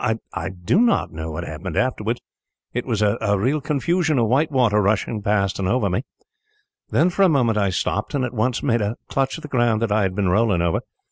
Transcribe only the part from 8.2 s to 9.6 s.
at once made a clutch at the